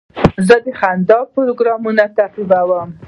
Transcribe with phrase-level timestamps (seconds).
[0.47, 2.89] زه د خندا پروګرامونه تعقیبوم.